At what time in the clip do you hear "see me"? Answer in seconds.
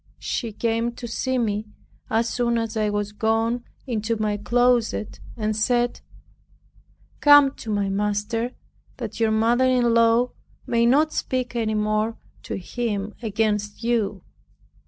1.07-1.67